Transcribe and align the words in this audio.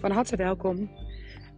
van 0.00 0.10
harte 0.10 0.36
welkom 0.36 0.90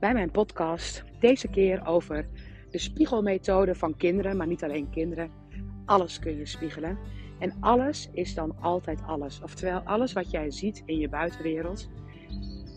bij 0.00 0.12
mijn 0.12 0.30
podcast. 0.30 1.04
Deze 1.20 1.48
keer 1.48 1.86
over 1.86 2.28
de 2.70 2.78
spiegelmethode 2.78 3.74
van 3.74 3.96
kinderen, 3.96 4.36
maar 4.36 4.46
niet 4.46 4.64
alleen 4.64 4.90
kinderen. 4.90 5.30
Alles 5.84 6.18
kun 6.18 6.36
je 6.36 6.46
spiegelen. 6.46 6.98
En 7.38 7.56
alles 7.60 8.08
is 8.12 8.34
dan 8.34 8.56
altijd 8.60 9.02
alles. 9.02 9.40
Oftewel, 9.42 9.80
alles 9.80 10.12
wat 10.12 10.30
jij 10.30 10.50
ziet 10.50 10.82
in 10.86 10.98
je 10.98 11.08
buitenwereld, 11.08 11.88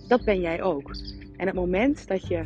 dat 0.08 0.26
ben 0.26 0.40
jij 0.40 0.62
ook. 0.62 0.96
En 1.38 1.46
het 1.46 1.56
moment 1.56 2.08
dat 2.08 2.28
je 2.28 2.46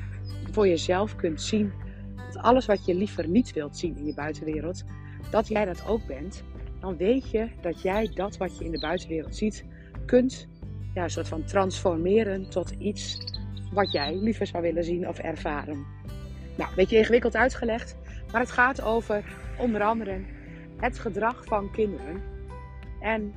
voor 0.52 0.67
jezelf 0.67 1.16
kunt 1.16 1.41
zien 1.41 1.72
dat 2.16 2.44
alles 2.44 2.66
wat 2.66 2.86
je 2.86 2.95
liever 2.95 3.27
niet 3.27 3.54
wilt 3.54 3.77
zien 3.77 3.98
in 3.98 4.05
je 4.05 4.13
buitenwereld, 4.13 4.84
dat 5.31 5.48
jij 5.48 5.66
dat 5.66 5.88
ook 5.88 6.05
bent, 6.05 6.44
dan 6.80 6.98
weet 6.98 7.31
je 7.31 7.49
dat 7.62 7.81
jij 7.81 8.12
dat 8.13 8.38
wat 8.38 8.58
je 8.58 8.66
in 8.66 8.72
de 8.72 8.80
buitenwereld 8.80 9.36
ziet, 9.36 9.66
kunt 10.05 10.48
ja, 10.93 11.03
een 11.03 11.09
soort 11.09 11.27
van 11.27 11.43
transformeren 11.43 12.49
tot 12.49 12.71
iets 12.77 13.17
wat 13.71 13.91
jij 13.91 14.16
liever 14.16 14.48
zou 14.48 14.63
willen 14.63 14.84
zien 14.84 15.07
of 15.07 15.20
ervaren. 15.20 15.85
Nou, 16.57 16.70
een 16.70 16.75
beetje 16.75 16.98
ingewikkeld 16.98 17.35
uitgelegd, 17.35 17.95
maar 18.31 18.41
het 18.41 18.52
gaat 18.52 18.81
over 18.81 19.23
onder 19.57 19.81
andere 19.81 20.20
het 20.77 20.99
gedrag 20.99 21.45
van 21.45 21.71
kinderen. 21.71 22.21
En 23.02 23.34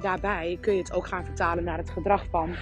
daarbij 0.00 0.58
kun 0.60 0.72
je 0.72 0.78
het 0.78 0.92
ook 0.92 1.06
gaan 1.06 1.24
vertalen 1.24 1.64
naar 1.64 1.78
het 1.78 1.90
gedrag 1.90 2.26
van 2.30 2.54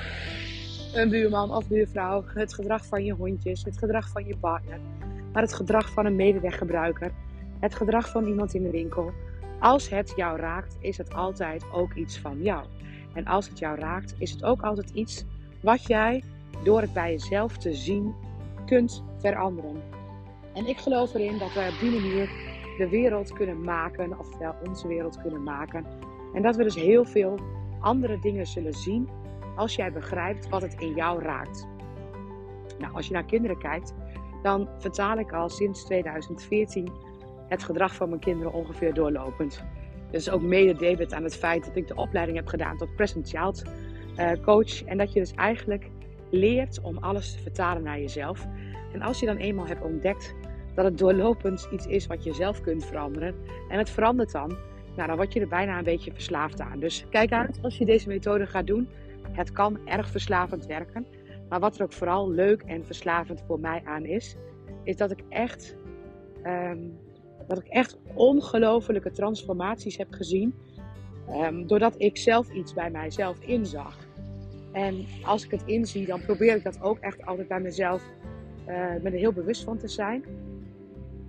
een 0.94 1.08
buurman 1.08 1.50
of 1.50 1.68
buurvrouw, 1.68 2.24
het 2.27 2.54
gedrag 2.54 2.86
van 2.86 3.04
je 3.04 3.12
hondjes, 3.12 3.64
het 3.64 3.78
gedrag 3.78 4.08
van 4.08 4.27
je 4.27 4.36
partner, 4.36 4.78
maar 5.32 5.42
het 5.42 5.54
gedrag 5.54 5.92
van 5.92 6.06
een 6.06 6.16
medeweggebruiker, 6.16 7.10
het 7.60 7.74
gedrag 7.74 8.10
van 8.10 8.27
iemand 8.27 8.54
in 8.54 8.62
de 8.62 8.70
winkel. 8.70 9.12
Als 9.60 9.88
het 9.88 10.12
jou 10.16 10.38
raakt, 10.38 10.77
is 10.80 10.98
het 10.98 11.14
altijd 11.14 11.64
ook 11.72 11.94
iets 11.94 12.18
van 12.18 12.42
jou. 12.42 12.64
En 13.16 13.27
als 13.27 13.48
het 13.48 13.59
jou 13.59 13.79
raakt, 13.79 14.15
is 14.19 14.30
het 14.30 14.45
ook 14.45 14.62
altijd 14.62 14.91
iets 14.91 15.25
wat 15.61 15.86
jij 15.86 16.22
door 16.64 16.81
het 16.81 16.92
bij 16.92 17.11
jezelf 17.11 17.56
te 17.56 17.75
zien 17.75 18.14
kunt 18.67 19.03
veranderen. 19.19 19.83
En 20.55 20.67
ik 20.67 20.78
geloof 20.78 21.14
erin 21.14 21.39
dat 21.39 21.53
we 21.53 21.70
op 21.73 21.81
die 21.81 22.00
manier 22.00 22.28
de 22.78 22.89
wereld 22.89 23.33
kunnen 23.33 23.64
maken, 23.64 24.19
oftewel 24.19 24.55
onze 24.69 24.89
wereld 24.89 25.20
kunnen 25.23 25.42
maken. 25.42 25.86
En 26.34 26.42
dat 26.42 26.56
we 26.56 26.62
dus 26.62 26.75
heel 26.75 27.05
veel 27.05 27.39
andere 27.81 28.19
dingen 28.19 28.47
zullen 28.47 28.75
zien 28.75 29.08
als 29.56 29.75
jij 29.75 29.92
begrijpt 29.92 30.48
wat 30.48 30.62
het 30.62 30.75
in 30.80 30.95
jou 30.95 31.23
raakt. 31.23 31.67
Nou, 32.78 32.95
als 32.95 33.06
je 33.06 33.12
naar 33.12 33.25
kinderen 33.25 33.58
kijkt, 33.58 33.95
dan 34.42 34.69
vertaal 34.78 35.19
ik 35.19 35.33
al 35.33 35.48
sinds 35.48 35.84
2014 35.84 36.92
het 37.48 37.62
gedrag 37.62 37.95
van 37.95 38.08
mijn 38.08 38.20
kinderen 38.20 38.53
ongeveer 38.53 38.95
doorlopend. 38.95 39.64
Dus 40.10 40.30
ook 40.30 40.42
mede 40.42 40.74
debet 40.74 41.12
aan 41.12 41.22
het 41.22 41.36
feit 41.36 41.64
dat 41.64 41.76
ik 41.76 41.88
de 41.88 41.94
opleiding 41.94 42.38
heb 42.38 42.46
gedaan 42.46 42.76
tot 42.76 42.94
Present 42.96 43.28
Child 43.28 43.64
uh, 44.18 44.30
Coach. 44.42 44.84
En 44.84 44.98
dat 44.98 45.12
je 45.12 45.20
dus 45.20 45.34
eigenlijk 45.34 45.90
leert 46.30 46.80
om 46.80 46.98
alles 46.98 47.32
te 47.32 47.38
vertalen 47.38 47.82
naar 47.82 48.00
jezelf. 48.00 48.46
En 48.92 49.02
als 49.02 49.20
je 49.20 49.27
dan 49.27 49.36
eenmaal 49.36 49.66
hebt 49.66 49.84
ontdekt 49.84 50.34
dat 50.74 50.84
het 50.84 50.98
doorlopend 50.98 51.68
iets 51.72 51.86
is 51.86 52.06
wat 52.06 52.24
je 52.24 52.32
zelf 52.32 52.60
kunt 52.60 52.84
veranderen. 52.84 53.34
En 53.68 53.78
het 53.78 53.90
verandert 53.90 54.32
dan, 54.32 54.56
nou, 54.96 55.08
dan 55.08 55.16
word 55.16 55.32
je 55.32 55.40
er 55.40 55.48
bijna 55.48 55.78
een 55.78 55.84
beetje 55.84 56.12
verslaafd 56.12 56.60
aan. 56.60 56.80
Dus 56.80 57.06
kijk 57.10 57.32
uit 57.32 57.58
als 57.62 57.78
je 57.78 57.84
deze 57.84 58.08
methode 58.08 58.46
gaat 58.46 58.66
doen. 58.66 58.88
Het 59.32 59.52
kan 59.52 59.78
erg 59.84 60.08
verslavend 60.08 60.66
werken. 60.66 61.06
Maar 61.48 61.60
wat 61.60 61.77
er 61.77 61.82
ook 61.82 61.92
vooral 61.92 62.30
leuk 62.30 62.62
en 62.62 62.86
verslavend 62.86 63.42
voor 63.46 63.60
mij 63.60 63.82
aan 63.84 64.04
is, 64.04 64.36
is 64.84 64.96
dat 64.96 65.10
ik 65.10 65.22
echt 65.28 65.77
um, 66.44 66.98
dat 67.47 67.58
ik 67.58 67.66
echt 67.66 67.98
ongelofelijke 68.14 69.11
transformaties 69.11 69.97
heb 69.97 70.12
gezien. 70.12 70.55
Um, 71.30 71.66
doordat 71.66 71.94
ik 71.98 72.16
zelf 72.16 72.52
iets 72.52 72.75
bij 72.75 72.91
mijzelf 72.91 73.41
inzag. 73.41 73.97
En 74.72 75.06
als 75.22 75.44
ik 75.44 75.50
het 75.50 75.62
inzie, 75.64 76.06
dan 76.06 76.20
probeer 76.20 76.56
ik 76.56 76.62
dat 76.62 76.83
ook 76.83 76.98
echt 76.98 77.27
altijd 77.27 77.48
bij 77.48 77.61
mezelf 77.61 78.02
uh, 78.69 78.74
met 79.02 79.12
er 79.12 79.19
heel 79.19 79.33
bewust 79.33 79.64
van 79.64 79.79
te 79.79 79.89
zijn. 79.89 80.24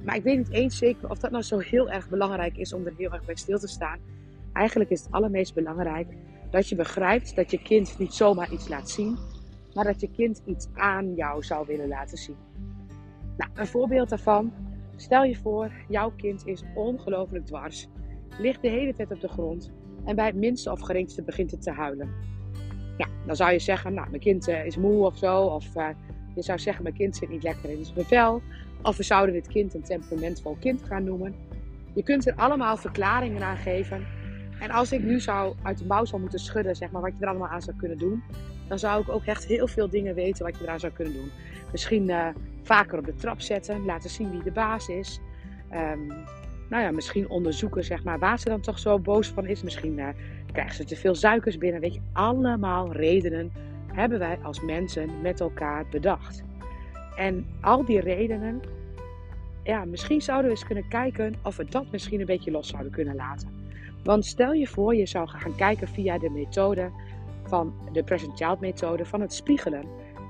Maar 0.03 0.16
ik 0.16 0.23
weet 0.23 0.38
niet 0.38 0.51
eens 0.51 0.78
zeker 0.78 1.09
of 1.09 1.17
dat 1.17 1.31
nou 1.31 1.44
zo 1.44 1.57
heel 1.57 1.89
erg 1.89 2.09
belangrijk 2.09 2.57
is 2.57 2.73
om 2.73 2.85
er 2.85 2.94
heel 2.97 3.11
erg 3.11 3.25
bij 3.25 3.35
stil 3.35 3.59
te 3.59 3.67
staan. 3.67 3.99
Eigenlijk 4.53 4.89
is 4.89 5.03
het 5.03 5.11
allermeest 5.11 5.53
belangrijk 5.53 6.07
dat 6.49 6.69
je 6.69 6.75
begrijpt 6.75 7.35
dat 7.35 7.51
je 7.51 7.61
kind 7.61 7.99
niet 7.99 8.13
zomaar 8.13 8.51
iets 8.51 8.67
laat 8.67 8.89
zien, 8.89 9.17
maar 9.73 9.85
dat 9.85 10.01
je 10.01 10.09
kind 10.11 10.41
iets 10.45 10.67
aan 10.73 11.16
jou 11.16 11.44
zou 11.44 11.66
willen 11.67 11.88
laten 11.88 12.17
zien. 12.17 12.35
Nou, 13.38 13.51
een 13.53 13.67
voorbeeld 13.67 14.09
daarvan 14.09 14.53
Stel 14.97 15.24
je 15.24 15.35
voor, 15.35 15.72
jouw 15.88 16.12
kind 16.12 16.47
is 16.47 16.63
ongelooflijk 16.75 17.46
dwars, 17.46 17.88
ligt 18.40 18.62
de 18.62 18.69
hele 18.69 18.94
tijd 18.94 19.12
op 19.12 19.19
de 19.19 19.28
grond 19.28 19.72
en 20.06 20.16
bij 20.16 20.25
het 20.25 20.35
minste 20.35 20.72
of 20.72 20.81
geringste 20.81 21.24
begint 21.24 21.52
het 21.52 21.62
te 21.62 21.72
huilen. 21.72 22.35
Dan 23.28 23.35
zou 23.35 23.52
je 23.52 23.59
zeggen, 23.59 23.94
nou, 23.94 24.09
mijn 24.09 24.22
kind 24.22 24.47
eh, 24.47 24.66
is 24.66 24.78
moe 24.78 25.06
of 25.06 25.18
zo. 25.18 25.41
Of 25.41 25.75
uh, 25.75 25.88
je 26.35 26.41
zou 26.41 26.59
zeggen, 26.59 26.84
mijn 26.84 26.96
kind 26.96 27.16
zit 27.16 27.30
niet 27.30 27.44
lekker 27.44 27.69
in 27.69 27.85
zijn 27.85 28.06
vel. 28.06 28.41
Of 28.81 28.97
we 28.97 29.03
zouden 29.03 29.35
dit 29.35 29.47
kind 29.47 29.74
een 29.74 29.84
temperamentvol 29.84 30.58
kind 30.59 30.84
gaan 30.84 31.03
noemen. 31.03 31.35
Je 31.94 32.03
kunt 32.03 32.28
er 32.28 32.35
allemaal 32.35 32.78
verklaringen 32.78 33.41
aan 33.41 33.58
geven. 33.58 34.06
En 34.59 34.72
als 34.72 34.91
ik 34.91 35.03
nu 35.03 35.19
zou 35.19 35.56
uit 35.64 35.78
de 35.78 35.85
mouw 35.85 36.06
zou 36.06 36.22
moeten 36.22 36.40
schudden, 36.40 36.75
zeg 36.75 36.91
maar, 36.91 37.02
wat 37.02 37.12
je 37.18 37.24
er 37.24 37.29
allemaal 37.29 37.47
aan 37.47 37.62
zou 37.62 37.78
kunnen 37.78 37.97
doen, 37.97 38.24
dan 38.67 38.79
zou 38.79 39.01
ik 39.01 39.09
ook 39.09 39.25
echt 39.25 39.45
heel 39.45 39.67
veel 39.67 39.89
dingen 39.89 40.16
weten 40.16 40.45
wat 40.45 40.57
je 40.57 40.63
eraan 40.63 40.79
zou 40.79 40.94
kunnen 40.94 41.13
doen. 41.13 41.31
Misschien 41.72 42.09
uh, 42.09 42.28
vaker 42.63 43.00
op 43.00 43.05
de 43.05 43.16
trap 43.16 43.41
zetten, 43.41 43.85
laten 43.85 44.09
zien 44.09 44.31
wie 44.31 44.44
de 44.44 44.51
baas 44.51 44.88
is. 44.88 45.19
Um, 45.73 46.07
nou 46.69 46.83
ja, 46.83 46.91
misschien 46.91 47.29
onderzoeken 47.29 47.83
zeg 47.83 48.03
maar, 48.03 48.19
waar 48.19 48.39
ze 48.39 48.50
dan 48.50 48.61
toch 48.61 48.79
zo 48.79 49.00
boos 49.00 49.28
van 49.28 49.45
is. 49.45 49.63
Misschien 49.63 49.97
uh, 49.97 50.07
krijgen 50.51 50.75
ze 50.75 50.83
te 50.83 50.95
veel 50.95 51.16
suikers 51.16 51.57
binnen. 51.57 51.81
Weet 51.81 51.94
je, 51.94 52.01
allemaal 52.13 52.91
redenen 52.91 53.51
hebben 53.94 54.19
wij 54.19 54.38
als 54.41 54.61
mensen 54.61 55.22
met 55.22 55.39
elkaar 55.39 55.85
bedacht. 55.91 56.44
En 57.16 57.45
al 57.61 57.85
die 57.85 57.99
redenen, 57.99 58.61
ja, 59.63 59.85
misschien 59.85 60.22
zouden 60.22 60.45
we 60.45 60.57
eens 60.57 60.66
kunnen 60.66 60.88
kijken 60.88 61.35
of 61.44 61.57
we 61.57 61.66
dat 61.66 61.91
misschien 61.91 62.19
een 62.19 62.25
beetje 62.25 62.51
los 62.51 62.67
zouden 62.67 62.91
kunnen 62.91 63.16
laten. 63.16 63.49
Want 64.03 64.25
stel 64.25 64.53
je 64.53 64.67
voor, 64.67 64.95
je 64.95 65.05
zou 65.05 65.28
gaan 65.28 65.55
kijken 65.55 65.88
via 65.88 66.17
de 66.17 66.29
methode 66.29 66.91
van 67.47 67.74
de 67.91 68.03
present 68.03 68.38
child 68.38 68.59
methode, 68.59 69.06
van 69.06 69.22
het 69.22 69.34
spiegelen. 69.34 69.85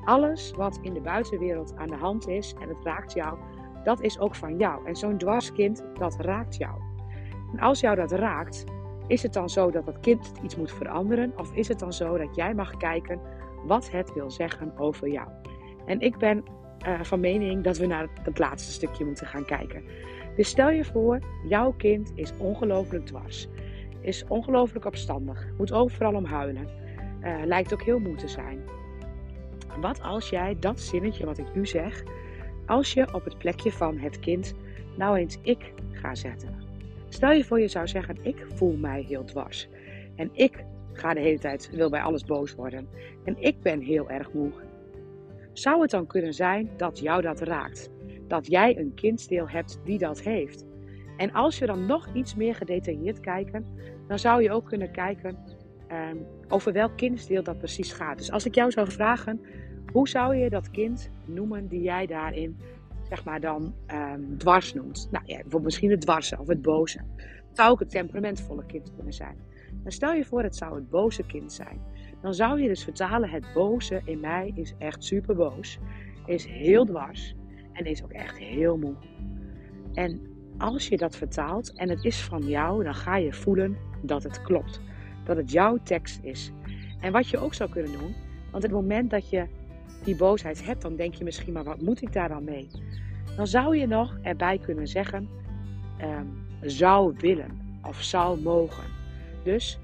Alles 0.05 0.51
wat 0.51 0.79
in 0.81 0.93
de 0.93 1.01
buitenwereld 1.01 1.75
aan 1.75 1.87
de 1.87 1.95
hand 1.95 2.27
is 2.27 2.55
en 2.61 2.69
het 2.69 2.83
raakt 2.83 3.13
jou, 3.13 3.37
dat 3.83 4.01
is 4.01 4.19
ook 4.19 4.35
van 4.35 4.57
jou. 4.57 4.85
En 4.85 4.95
zo'n 4.95 5.17
dwarskind, 5.17 5.83
dat 5.93 6.15
raakt 6.19 6.55
jou. 6.55 6.81
En 7.53 7.59
als 7.59 7.79
jou 7.79 7.95
dat 7.95 8.11
raakt, 8.11 8.63
is 9.07 9.23
het 9.23 9.33
dan 9.33 9.49
zo 9.49 9.71
dat 9.71 9.85
dat 9.85 9.99
kind 9.99 10.31
iets 10.43 10.55
moet 10.55 10.71
veranderen? 10.71 11.33
Of 11.37 11.53
is 11.53 11.67
het 11.67 11.79
dan 11.79 11.93
zo 11.93 12.17
dat 12.17 12.35
jij 12.35 12.53
mag 12.53 12.77
kijken 12.77 13.19
wat 13.65 13.91
het 13.91 14.13
wil 14.13 14.31
zeggen 14.31 14.77
over 14.77 15.09
jou? 15.09 15.27
En 15.85 15.99
ik 15.99 16.17
ben 16.17 16.43
uh, 16.87 17.01
van 17.01 17.19
mening 17.19 17.63
dat 17.63 17.77
we 17.77 17.85
naar 17.85 18.07
het 18.23 18.39
laatste 18.39 18.71
stukje 18.71 19.05
moeten 19.05 19.27
gaan 19.27 19.45
kijken. 19.45 19.83
Dus 20.35 20.49
stel 20.49 20.69
je 20.69 20.85
voor, 20.85 21.19
jouw 21.47 21.71
kind 21.71 22.11
is 22.15 22.33
ongelooflijk 22.37 23.05
dwars. 23.05 23.47
Is 24.01 24.25
ongelooflijk 24.27 24.85
opstandig. 24.85 25.47
Moet 25.57 25.71
overal 25.71 26.13
om 26.13 26.25
huilen. 26.25 26.67
Uh, 27.27 27.35
lijkt 27.45 27.73
ook 27.73 27.83
heel 27.83 27.99
moe 27.99 28.15
te 28.15 28.27
zijn. 28.27 28.63
Wat 29.81 30.01
als 30.01 30.29
jij 30.29 30.57
dat 30.59 30.79
zinnetje 30.79 31.25
wat 31.25 31.37
ik 31.37 31.55
nu 31.55 31.65
zeg, 31.65 32.03
als 32.65 32.93
je 32.93 33.13
op 33.13 33.23
het 33.23 33.37
plekje 33.37 33.71
van 33.71 33.97
het 33.97 34.19
kind 34.19 34.53
nou 34.95 35.17
eens 35.17 35.37
ik 35.41 35.73
ga 35.91 36.15
zetten. 36.15 36.55
Stel 37.09 37.31
je 37.31 37.43
voor 37.43 37.59
je 37.59 37.67
zou 37.67 37.87
zeggen, 37.87 38.17
ik 38.21 38.45
voel 38.53 38.77
mij 38.77 39.01
heel 39.01 39.23
dwars. 39.23 39.67
En 40.15 40.29
ik 40.33 40.63
ga 40.93 41.13
de 41.13 41.19
hele 41.19 41.39
tijd, 41.39 41.69
wil 41.71 41.89
bij 41.89 42.01
alles 42.01 42.25
boos 42.25 42.55
worden. 42.55 42.87
En 43.23 43.35
ik 43.39 43.61
ben 43.61 43.81
heel 43.81 44.09
erg 44.09 44.33
moe. 44.33 44.51
Zou 45.53 45.81
het 45.81 45.91
dan 45.91 46.07
kunnen 46.07 46.33
zijn 46.33 46.69
dat 46.77 46.99
jou 46.99 47.21
dat 47.21 47.41
raakt? 47.41 47.89
Dat 48.27 48.47
jij 48.47 48.77
een 48.77 48.93
kindsdeel 48.93 49.49
hebt 49.49 49.79
die 49.83 49.97
dat 49.97 50.21
heeft? 50.21 50.65
En 51.17 51.31
als 51.31 51.57
je 51.57 51.65
dan 51.65 51.85
nog 51.85 52.07
iets 52.13 52.35
meer 52.35 52.55
gedetailleerd 52.55 53.19
kijken, 53.19 53.65
dan 54.07 54.19
zou 54.19 54.43
je 54.43 54.51
ook 54.51 54.65
kunnen 54.65 54.91
kijken 54.91 55.37
um, 55.91 56.25
over 56.47 56.73
welk 56.73 56.97
kindsdeel 56.97 57.43
dat 57.43 57.57
precies 57.57 57.91
gaat. 57.93 58.17
Dus 58.17 58.31
als 58.31 58.45
ik 58.45 58.55
jou 58.55 58.71
zou 58.71 58.91
vragen, 58.91 59.41
hoe 59.91 60.07
zou 60.07 60.35
je 60.35 60.49
dat 60.49 60.71
kind 60.71 61.09
noemen 61.25 61.67
die 61.67 61.81
jij 61.81 62.05
daarin, 62.05 62.57
zeg 63.09 63.23
maar, 63.23 63.39
dan 63.39 63.73
um, 63.91 64.37
dwars 64.37 64.73
noemt? 64.73 65.07
Nou 65.11 65.23
ja, 65.25 65.59
misschien 65.61 65.91
het 65.91 66.01
dwarse 66.01 66.39
of 66.39 66.47
het 66.47 66.61
boze. 66.61 66.99
Het 67.15 67.65
zou 67.65 67.71
ook 67.71 67.79
het 67.79 67.89
temperamentvolle 67.89 68.65
kind 68.65 68.93
kunnen 68.95 69.13
zijn. 69.13 69.35
Dan 69.83 69.91
stel 69.91 70.13
je 70.13 70.25
voor, 70.25 70.43
het 70.43 70.55
zou 70.55 70.75
het 70.75 70.89
boze 70.89 71.25
kind 71.25 71.53
zijn. 71.53 71.81
Dan 72.21 72.33
zou 72.33 72.61
je 72.61 72.67
dus 72.67 72.83
vertalen, 72.83 73.29
het 73.29 73.45
boze 73.53 74.01
in 74.05 74.19
mij 74.19 74.51
is 74.55 74.73
echt 74.77 75.03
super 75.03 75.35
boos, 75.35 75.79
is 76.25 76.45
heel 76.45 76.85
dwars 76.85 77.35
en 77.73 77.85
is 77.85 78.03
ook 78.03 78.11
echt 78.11 78.37
heel 78.37 78.77
moe. 78.77 78.95
En 79.93 80.21
als 80.57 80.87
je 80.87 80.97
dat 80.97 81.15
vertaalt 81.15 81.73
en 81.73 81.89
het 81.89 82.03
is 82.03 82.21
van 82.21 82.47
jou, 82.47 82.83
dan 82.83 82.95
ga 82.95 83.17
je 83.17 83.33
voelen 83.33 83.77
dat 84.01 84.23
het 84.23 84.41
klopt 84.41 84.81
dat 85.27 85.37
het 85.37 85.51
jouw 85.51 85.77
tekst 85.83 86.19
is. 86.23 86.51
En 86.99 87.11
wat 87.11 87.29
je 87.29 87.37
ook 87.37 87.53
zou 87.53 87.69
kunnen 87.69 87.91
doen, 87.91 88.15
want 88.51 88.63
het 88.63 88.71
moment 88.71 89.09
dat 89.09 89.29
je 89.29 89.45
die 90.03 90.15
boosheid 90.15 90.65
hebt, 90.65 90.81
dan 90.81 90.95
denk 90.95 91.13
je 91.13 91.23
misschien, 91.23 91.53
maar 91.53 91.63
wat 91.63 91.81
moet 91.81 92.01
ik 92.01 92.13
daar 92.13 92.29
dan 92.29 92.43
mee? 92.43 92.67
Dan 93.35 93.47
zou 93.47 93.77
je 93.77 93.87
nog 93.87 94.17
erbij 94.21 94.57
kunnen 94.57 94.87
zeggen, 94.87 95.29
um, 96.01 96.45
zou 96.61 97.13
willen 97.17 97.59
of 97.83 98.01
zou 98.01 98.41
mogen. 98.41 98.83
Dus 99.43 99.79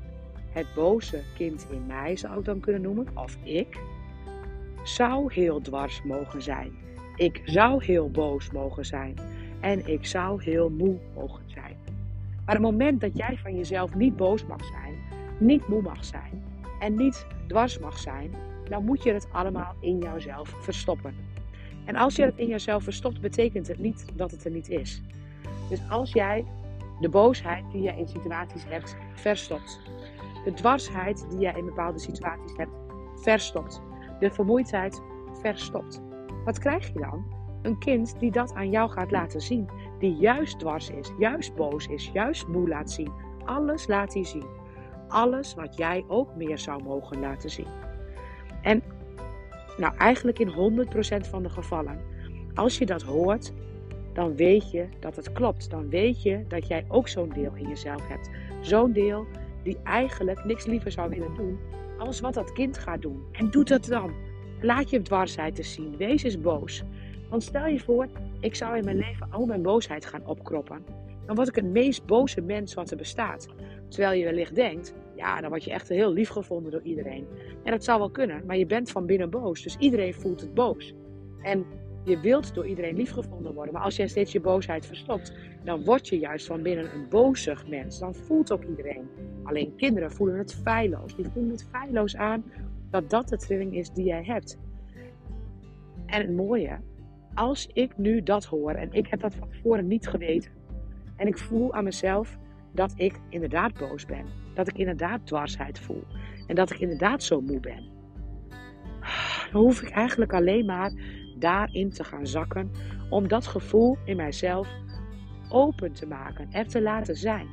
het 0.51 0.67
boze 0.75 1.21
kind 1.35 1.67
in 1.71 1.85
mij 1.85 2.15
zou 2.15 2.39
ik 2.39 2.45
dan 2.45 2.59
kunnen 2.59 2.81
noemen, 2.81 3.07
of 3.13 3.37
ik. 3.43 3.79
zou 4.83 5.33
heel 5.33 5.61
dwars 5.61 6.01
mogen 6.03 6.41
zijn. 6.41 6.71
Ik 7.15 7.41
zou 7.45 7.83
heel 7.83 8.11
boos 8.11 8.51
mogen 8.51 8.85
zijn. 8.85 9.15
En 9.59 9.87
ik 9.87 10.05
zou 10.05 10.43
heel 10.43 10.69
moe 10.69 10.97
mogen 11.15 11.43
zijn. 11.45 11.75
Maar 12.45 12.55
het 12.55 12.63
moment 12.63 13.01
dat 13.01 13.17
jij 13.17 13.37
van 13.37 13.55
jezelf 13.55 13.95
niet 13.95 14.15
boos 14.15 14.45
mag 14.45 14.65
zijn, 14.65 14.95
niet 15.45 15.67
moe 15.67 15.81
mag 15.81 16.05
zijn 16.05 16.43
en 16.79 16.95
niet 16.95 17.27
dwars 17.47 17.79
mag 17.79 17.97
zijn, 17.97 18.31
dan 18.69 18.85
moet 18.85 19.03
je 19.03 19.13
het 19.13 19.27
allemaal 19.31 19.75
in 19.79 19.99
jouzelf 19.99 20.55
verstoppen. 20.59 21.15
En 21.85 21.95
als 21.95 22.15
je 22.15 22.23
het 22.23 22.37
in 22.37 22.47
jezelf 22.47 22.83
verstopt, 22.83 23.21
betekent 23.21 23.67
het 23.67 23.79
niet 23.79 24.05
dat 24.15 24.31
het 24.31 24.45
er 24.45 24.51
niet 24.51 24.69
is. 24.69 25.01
Dus 25.69 25.79
als 25.89 26.13
jij 26.13 26.45
de 26.99 27.09
boosheid 27.09 27.71
die 27.71 27.81
jij 27.81 27.97
in 27.97 28.07
situaties 28.07 28.65
hebt, 28.65 28.95
verstopt. 29.13 29.79
De 30.43 30.53
dwarsheid 30.53 31.25
die 31.29 31.39
jij 31.39 31.53
in 31.57 31.65
bepaalde 31.65 31.99
situaties 31.99 32.57
hebt, 32.57 32.71
verstopt. 33.15 33.81
De 34.19 34.31
vermoeidheid, 34.31 35.01
verstopt. 35.41 36.01
Wat 36.45 36.59
krijg 36.59 36.87
je 36.87 36.99
dan? 36.99 37.25
Een 37.61 37.77
kind 37.77 38.19
die 38.19 38.31
dat 38.31 38.53
aan 38.53 38.69
jou 38.69 38.91
gaat 38.91 39.11
laten 39.11 39.41
zien. 39.41 39.69
Die 39.99 40.15
juist 40.15 40.59
dwars 40.59 40.89
is, 40.89 41.11
juist 41.17 41.55
boos 41.55 41.87
is, 41.87 42.09
juist 42.13 42.47
moe 42.47 42.67
laat 42.67 42.91
zien. 42.91 43.11
Alles 43.45 43.87
laat 43.87 44.13
hij 44.13 44.25
zien. 44.25 44.45
Alles 45.13 45.54
wat 45.54 45.77
jij 45.77 46.04
ook 46.07 46.36
meer 46.36 46.57
zou 46.57 46.83
mogen 46.83 47.19
laten 47.19 47.50
zien. 47.50 47.68
En 48.62 48.83
nou, 49.77 49.98
eigenlijk 49.98 50.39
in 50.39 50.86
100% 51.25 51.30
van 51.30 51.44
de 51.44 51.50
gevallen, 51.50 52.00
als 52.54 52.77
je 52.77 52.86
dat 52.86 53.01
hoort, 53.01 53.54
dan 54.13 54.36
weet 54.36 54.71
je 54.71 54.88
dat 55.00 55.15
het 55.15 55.31
klopt. 55.31 55.69
Dan 55.69 55.89
weet 55.89 56.21
je 56.21 56.45
dat 56.48 56.68
jij 56.68 56.86
ook 56.88 57.07
zo'n 57.07 57.30
deel 57.30 57.51
in 57.56 57.68
jezelf 57.68 58.07
hebt. 58.07 58.30
Zo'n 58.62 58.92
deel 58.92 59.25
die 59.63 59.77
eigenlijk 59.83 60.44
niks 60.45 60.65
liever 60.65 60.92
zou 60.92 61.10
willen 61.10 61.36
doen 61.36 61.60
als 61.98 62.19
wat 62.19 62.33
dat 62.33 62.54
kind 62.54 62.77
gaat 62.77 63.01
doen. 63.01 63.24
En 63.31 63.51
doet 63.51 63.68
dat 63.68 63.86
dan. 63.86 64.13
Laat 64.62 64.89
je 64.89 65.01
dwarsheid 65.01 65.56
te 65.56 65.63
zien. 65.63 65.98
Wees 65.98 66.24
eens 66.24 66.42
boos. 66.42 66.83
Want 67.30 67.44
stel 67.44 67.65
je 67.65 67.80
voor, 67.80 68.07
ik 68.39 68.56
zou 68.56 68.77
in 68.77 68.86
mijn 68.86 68.98
leven 68.98 69.27
al 69.31 69.45
mijn 69.45 69.62
boosheid 69.62 70.06
gaan 70.06 70.25
opkroppen. 70.25 70.86
Dan 71.25 71.36
word 71.36 71.48
ik 71.48 71.56
het 71.56 71.65
meest 71.65 72.06
boze 72.06 72.42
mens 72.42 72.74
wat 72.74 72.92
er 72.92 72.98
bestaat. 72.98 73.48
Terwijl 73.89 74.19
je 74.19 74.25
wellicht 74.25 74.56
denkt, 74.56 74.94
ja, 75.15 75.42
dan 75.42 75.50
word 75.50 75.63
je 75.63 75.71
echt 75.71 75.89
heel 75.89 76.13
lief 76.13 76.30
gevonden 76.30 76.71
door 76.71 76.81
iedereen. 76.81 77.27
En 77.63 77.71
dat 77.71 77.83
zou 77.83 78.00
wel 78.00 78.10
kunnen, 78.10 78.45
maar 78.45 78.57
je 78.57 78.65
bent 78.65 78.92
van 78.92 79.06
binnen 79.06 79.30
boos. 79.30 79.62
Dus 79.63 79.77
iedereen 79.77 80.13
voelt 80.13 80.42
het 80.42 80.54
boos. 80.54 80.94
En 81.42 81.65
je 82.04 82.19
wilt 82.19 82.54
door 82.54 82.68
iedereen 82.68 82.95
lief 82.95 83.12
gevonden 83.12 83.54
worden. 83.54 83.74
Maar 83.74 83.83
als 83.83 83.95
jij 83.95 84.07
steeds 84.07 84.31
je 84.31 84.39
boosheid 84.39 84.86
verstopt, 84.86 85.33
dan 85.63 85.83
word 85.83 86.07
je 86.07 86.19
juist 86.19 86.45
van 86.45 86.62
binnen 86.62 86.94
een 86.94 87.10
bozig 87.10 87.68
mens. 87.68 88.00
Dan 88.00 88.15
voelt 88.15 88.51
ook 88.51 88.63
iedereen. 88.63 89.10
Alleen 89.44 89.75
kinderen 89.75 90.12
voelen 90.12 90.38
het 90.38 90.56
feilloos. 90.56 91.15
Die 91.15 91.25
voelen 91.25 91.51
het 91.51 91.68
feilloos 91.71 92.15
aan 92.15 92.44
dat 92.89 93.10
dat 93.10 93.30
de 93.30 93.38
trilling 93.38 93.75
is 93.75 93.89
die 93.89 94.06
jij 94.06 94.24
hebt. 94.24 94.57
En 96.06 96.21
het 96.21 96.31
mooie, 96.31 96.80
als 97.33 97.68
ik 97.74 97.98
nu 97.98 98.24
dat 98.24 98.45
hoor 98.45 98.71
en 98.71 98.92
ik 98.92 99.07
heb 99.07 99.19
dat 99.19 99.36
van 99.36 99.50
tevoren 99.50 99.88
niet 99.88 100.07
geweten. 100.07 100.51
En 101.15 101.27
ik 101.27 101.38
voel 101.38 101.74
aan 101.74 101.83
mezelf 101.83 102.38
dat 102.71 102.94
ik 102.95 103.19
inderdaad 103.30 103.80
boos 103.80 104.06
ben. 104.06 104.42
Dat 104.53 104.67
ik 104.67 104.77
inderdaad 104.77 105.27
dwarsheid 105.27 105.79
voel. 105.79 106.03
En 106.47 106.55
dat 106.55 106.71
ik 106.71 106.79
inderdaad 106.79 107.23
zo 107.23 107.41
moe 107.41 107.59
ben. 107.59 107.91
Dan 109.51 109.61
hoef 109.61 109.81
ik 109.81 109.89
eigenlijk 109.89 110.33
alleen 110.33 110.65
maar 110.65 110.91
daarin 111.39 111.89
te 111.89 112.03
gaan 112.03 112.27
zakken. 112.27 112.71
Om 113.09 113.27
dat 113.27 113.47
gevoel 113.47 113.97
in 114.05 114.15
mijzelf 114.15 114.67
open 115.50 115.94
te 115.94 116.05
maken. 116.05 116.47
Er 116.51 116.67
te 116.67 116.81
laten 116.81 117.15
zijn. 117.15 117.47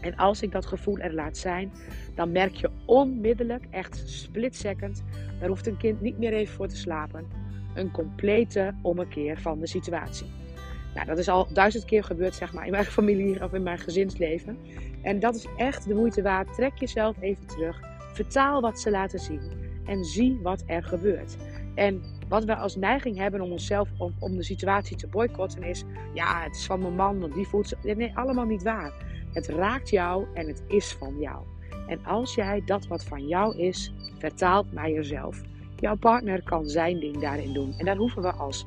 En 0.00 0.16
als 0.16 0.42
ik 0.42 0.52
dat 0.52 0.66
gevoel 0.66 0.98
er 0.98 1.14
laat 1.14 1.36
zijn, 1.36 1.72
dan 2.14 2.32
merk 2.32 2.54
je 2.54 2.70
onmiddellijk, 2.84 3.66
echt 3.70 4.08
split 4.08 4.56
second, 4.56 5.04
daar 5.38 5.48
hoeft 5.48 5.66
een 5.66 5.76
kind 5.76 6.00
niet 6.00 6.18
meer 6.18 6.32
even 6.32 6.54
voor 6.54 6.68
te 6.68 6.76
slapen, 6.76 7.26
een 7.74 7.90
complete 7.90 8.74
ommekeer 8.82 9.40
van 9.40 9.60
de 9.60 9.66
situatie. 9.66 10.26
Nou, 10.94 11.06
dat 11.06 11.18
is 11.18 11.28
al 11.28 11.52
duizend 11.52 11.84
keer 11.84 12.04
gebeurd, 12.04 12.34
zeg 12.34 12.52
maar, 12.52 12.64
in 12.64 12.70
mijn 12.70 12.84
familie 12.98 13.44
of 13.44 13.52
in 13.52 13.62
mijn 13.62 13.78
gezinsleven. 13.78 14.58
En 15.06 15.20
dat 15.20 15.34
is 15.34 15.46
echt 15.56 15.88
de 15.88 15.94
moeite 15.94 16.22
waard. 16.22 16.54
Trek 16.54 16.78
jezelf 16.78 17.16
even 17.20 17.46
terug. 17.46 17.80
Vertaal 18.12 18.60
wat 18.60 18.80
ze 18.80 18.90
laten 18.90 19.18
zien. 19.18 19.40
En 19.84 20.04
zie 20.04 20.38
wat 20.42 20.62
er 20.66 20.84
gebeurt. 20.84 21.36
En 21.74 22.02
wat 22.28 22.44
we 22.44 22.56
als 22.56 22.76
neiging 22.76 23.16
hebben 23.16 23.40
om 23.40 23.50
onszelf, 23.50 23.88
om, 23.98 24.14
om 24.18 24.36
de 24.36 24.42
situatie 24.42 24.96
te 24.96 25.06
boycotten, 25.06 25.62
is: 25.62 25.84
ja, 26.14 26.42
het 26.42 26.56
is 26.56 26.66
van 26.66 26.80
mijn 26.80 26.94
man, 26.94 27.20
want 27.20 27.34
die 27.34 27.46
voelt 27.46 27.68
zich. 27.68 27.82
Nee, 27.82 28.16
allemaal 28.16 28.44
niet 28.44 28.62
waar. 28.62 28.92
Het 29.32 29.48
raakt 29.48 29.90
jou 29.90 30.26
en 30.34 30.46
het 30.46 30.62
is 30.68 30.92
van 30.92 31.18
jou. 31.18 31.44
En 31.86 32.04
als 32.04 32.34
jij 32.34 32.62
dat 32.64 32.86
wat 32.86 33.04
van 33.04 33.26
jou 33.26 33.56
is, 33.56 33.92
vertaalt 34.18 34.72
naar 34.72 34.90
jezelf. 34.90 35.42
Jouw 35.76 35.96
partner 35.96 36.42
kan 36.42 36.68
zijn 36.68 37.00
ding 37.00 37.18
daarin 37.18 37.52
doen. 37.52 37.74
En 37.78 37.84
daar 37.84 37.96
hoeven 37.96 38.22
we 38.22 38.32
als, 38.32 38.66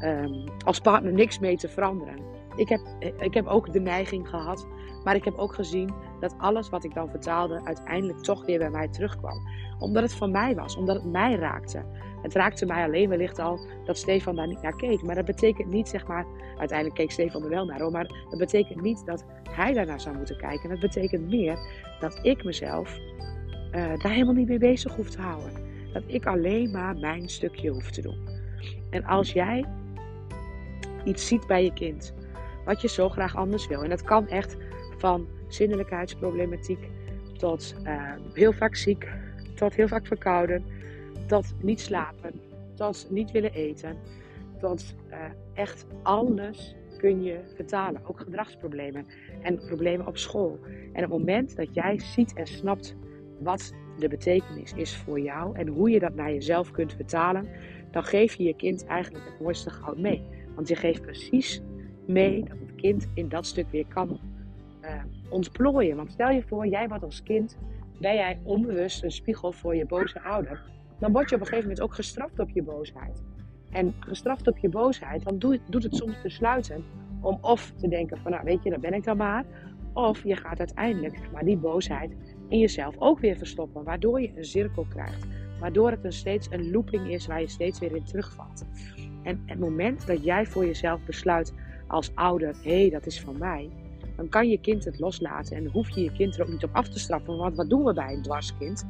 um, 0.00 0.44
als 0.64 0.80
partner 0.80 1.12
niks 1.12 1.38
mee 1.38 1.56
te 1.56 1.68
veranderen. 1.68 2.37
Ik 2.58 2.68
heb, 2.68 2.80
ik 3.18 3.34
heb 3.34 3.46
ook 3.46 3.72
de 3.72 3.80
neiging 3.80 4.28
gehad, 4.28 4.66
maar 5.04 5.14
ik 5.14 5.24
heb 5.24 5.34
ook 5.34 5.54
gezien 5.54 5.94
dat 6.20 6.34
alles 6.38 6.68
wat 6.68 6.84
ik 6.84 6.94
dan 6.94 7.10
vertaalde 7.10 7.60
uiteindelijk 7.64 8.18
toch 8.18 8.46
weer 8.46 8.58
bij 8.58 8.70
mij 8.70 8.88
terugkwam. 8.88 9.48
Omdat 9.78 10.02
het 10.02 10.14
van 10.14 10.30
mij 10.30 10.54
was, 10.54 10.76
omdat 10.76 10.96
het 10.96 11.12
mij 11.12 11.34
raakte. 11.34 11.84
Het 12.22 12.34
raakte 12.34 12.66
mij 12.66 12.84
alleen 12.84 13.08
wellicht 13.08 13.38
al 13.38 13.60
dat 13.84 13.98
Stefan 13.98 14.36
daar 14.36 14.46
niet 14.46 14.62
naar 14.62 14.76
keek. 14.76 15.02
Maar 15.02 15.14
dat 15.14 15.24
betekent 15.24 15.68
niet, 15.68 15.88
zeg 15.88 16.06
maar, 16.06 16.26
uiteindelijk 16.58 16.98
keek 16.98 17.10
Stefan 17.10 17.42
er 17.42 17.48
wel 17.48 17.64
naar 17.64 17.80
hoor. 17.80 17.90
Maar 17.90 18.26
dat 18.30 18.38
betekent 18.38 18.80
niet 18.80 19.06
dat 19.06 19.24
hij 19.50 19.72
daarnaar 19.72 20.00
zou 20.00 20.16
moeten 20.16 20.36
kijken. 20.36 20.68
Dat 20.68 20.80
betekent 20.80 21.28
meer 21.28 21.58
dat 22.00 22.18
ik 22.22 22.44
mezelf 22.44 22.98
uh, 22.98 23.72
daar 23.72 24.12
helemaal 24.12 24.34
niet 24.34 24.48
mee 24.48 24.58
bezig 24.58 24.94
hoef 24.94 25.10
te 25.10 25.20
houden. 25.20 25.52
Dat 25.92 26.02
ik 26.06 26.26
alleen 26.26 26.70
maar 26.70 26.96
mijn 26.96 27.28
stukje 27.28 27.70
hoef 27.70 27.90
te 27.90 28.02
doen. 28.02 28.28
En 28.90 29.04
als 29.04 29.32
jij 29.32 29.64
iets 31.04 31.26
ziet 31.26 31.46
bij 31.46 31.64
je 31.64 31.72
kind 31.72 32.16
wat 32.68 32.80
je 32.80 32.88
zo 32.88 33.08
graag 33.08 33.36
anders 33.36 33.66
wil. 33.66 33.82
En 33.82 33.90
dat 33.90 34.02
kan 34.02 34.28
echt 34.28 34.56
van 34.96 35.26
zinnelijkheidsproblematiek 35.46 36.88
tot 37.36 37.74
uh, 37.84 38.12
heel 38.32 38.52
vaak 38.52 38.74
ziek, 38.74 39.08
tot 39.54 39.74
heel 39.74 39.88
vaak 39.88 40.06
verkouden 40.06 40.64
tot 41.26 41.54
niet 41.62 41.80
slapen, 41.80 42.40
tot 42.74 43.06
niet 43.10 43.30
willen 43.30 43.52
eten, 43.52 43.96
tot 44.60 44.94
uh, 45.10 45.16
echt 45.54 45.86
alles 46.02 46.76
kun 46.98 47.22
je 47.22 47.40
vertalen. 47.54 48.00
Ook 48.06 48.20
gedragsproblemen 48.20 49.06
en 49.42 49.56
problemen 49.56 50.06
op 50.06 50.16
school. 50.16 50.58
En 50.92 51.04
op 51.04 51.10
het 51.10 51.18
moment 51.18 51.56
dat 51.56 51.74
jij 51.74 51.98
ziet 51.98 52.34
en 52.34 52.46
snapt 52.46 52.96
wat 53.40 53.72
de 53.98 54.08
betekenis 54.08 54.72
is 54.72 54.96
voor 54.96 55.20
jou 55.20 55.56
en 55.56 55.68
hoe 55.68 55.90
je 55.90 55.98
dat 55.98 56.14
naar 56.14 56.32
jezelf 56.32 56.70
kunt 56.70 56.92
vertalen, 56.92 57.48
dan 57.90 58.04
geef 58.04 58.34
je 58.34 58.44
je 58.44 58.56
kind 58.56 58.86
eigenlijk 58.86 59.24
het 59.24 59.40
mooiste 59.40 59.70
goud 59.70 59.98
mee. 59.98 60.26
Want 60.54 60.68
je 60.68 60.76
geeft 60.76 61.02
precies 61.02 61.62
mee 62.08 62.44
dat 62.44 62.58
het 62.58 62.74
kind 62.74 63.08
in 63.14 63.28
dat 63.28 63.46
stuk 63.46 63.70
weer 63.70 63.86
kan 63.86 64.20
uh, 64.82 64.90
ontplooien. 65.28 65.96
Want 65.96 66.10
stel 66.10 66.30
je 66.30 66.42
voor, 66.42 66.66
jij 66.66 66.88
wordt 66.88 67.04
als 67.04 67.22
kind, 67.22 67.56
ben 68.00 68.14
jij 68.14 68.38
onbewust 68.42 69.02
een 69.02 69.10
spiegel 69.10 69.52
voor 69.52 69.76
je 69.76 69.86
boze 69.86 70.22
ouder 70.22 70.76
dan 70.98 71.12
word 71.12 71.28
je 71.28 71.34
op 71.34 71.40
een 71.40 71.46
gegeven 71.46 71.68
moment 71.68 71.86
ook 71.86 71.94
gestraft 71.94 72.38
op 72.38 72.50
je 72.50 72.62
boosheid. 72.62 73.22
En 73.70 73.94
gestraft 74.00 74.46
op 74.46 74.58
je 74.58 74.68
boosheid, 74.68 75.24
dan 75.24 75.38
doet 75.68 75.82
het 75.82 75.96
soms 75.96 76.22
besluiten 76.22 76.84
om 77.20 77.38
of 77.40 77.72
te 77.76 77.88
denken 77.88 78.18
van, 78.18 78.30
nou 78.30 78.44
weet 78.44 78.62
je, 78.62 78.70
dat 78.70 78.80
ben 78.80 78.92
ik 78.92 79.04
dan 79.04 79.16
maar. 79.16 79.44
Of 79.92 80.24
je 80.24 80.36
gaat 80.36 80.58
uiteindelijk 80.58 81.18
maar, 81.32 81.44
die 81.44 81.56
boosheid 81.56 82.16
in 82.48 82.58
jezelf 82.58 82.94
ook 82.98 83.18
weer 83.18 83.36
verstoppen, 83.36 83.84
waardoor 83.84 84.20
je 84.20 84.32
een 84.36 84.44
cirkel 84.44 84.86
krijgt. 84.88 85.26
Waardoor 85.60 85.90
het 85.90 86.04
een 86.04 86.12
steeds 86.12 86.48
een 86.50 86.70
looping 86.70 87.10
is 87.10 87.26
waar 87.26 87.40
je 87.40 87.48
steeds 87.48 87.78
weer 87.78 87.96
in 87.96 88.04
terugvalt. 88.04 88.64
En 89.22 89.42
het 89.46 89.58
moment 89.58 90.06
dat 90.06 90.24
jij 90.24 90.46
voor 90.46 90.66
jezelf 90.66 91.04
besluit 91.04 91.54
als 91.88 92.10
ouder, 92.14 92.54
hé, 92.62 92.80
hey, 92.80 92.90
dat 92.90 93.06
is 93.06 93.20
van 93.20 93.38
mij, 93.38 93.70
dan 94.16 94.28
kan 94.28 94.48
je 94.48 94.60
kind 94.60 94.84
het 94.84 94.98
loslaten 94.98 95.56
en 95.56 95.70
hoef 95.70 95.88
je 95.88 96.02
je 96.02 96.12
kind 96.12 96.34
er 96.34 96.42
ook 96.42 96.48
niet 96.48 96.64
op 96.64 96.74
af 96.74 96.88
te 96.88 96.98
straffen. 96.98 97.36
Want 97.36 97.56
wat 97.56 97.68
doen 97.68 97.84
we 97.84 97.92
bij 97.92 98.12
een 98.14 98.22
dwarskind? 98.22 98.86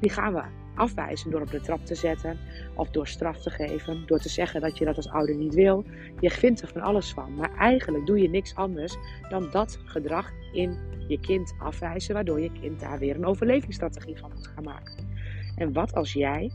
Die 0.00 0.10
gaan 0.10 0.34
we 0.34 0.42
afwijzen 0.74 1.30
door 1.30 1.40
op 1.40 1.50
de 1.50 1.60
trap 1.60 1.86
te 1.86 1.94
zetten 1.94 2.38
of 2.74 2.90
door 2.90 3.06
straf 3.06 3.42
te 3.42 3.50
geven, 3.50 4.02
door 4.06 4.18
te 4.18 4.28
zeggen 4.28 4.60
dat 4.60 4.78
je 4.78 4.84
dat 4.84 4.96
als 4.96 5.08
ouder 5.08 5.34
niet 5.34 5.54
wil. 5.54 5.84
Je 6.20 6.30
vindt 6.30 6.62
er 6.62 6.68
van 6.68 6.80
alles 6.80 7.12
van, 7.12 7.34
maar 7.34 7.56
eigenlijk 7.56 8.06
doe 8.06 8.20
je 8.20 8.28
niks 8.28 8.54
anders 8.54 8.96
dan 9.28 9.50
dat 9.50 9.78
gedrag 9.84 10.30
in 10.52 10.78
je 11.08 11.20
kind 11.20 11.54
afwijzen, 11.58 12.14
waardoor 12.14 12.40
je 12.40 12.52
kind 12.60 12.80
daar 12.80 12.98
weer 12.98 13.14
een 13.14 13.26
overlevingsstrategie 13.26 14.18
van 14.18 14.30
moet 14.34 14.46
gaan 14.46 14.64
maken. 14.64 15.08
En 15.56 15.72
wat 15.72 15.94
als 15.94 16.12
jij 16.12 16.50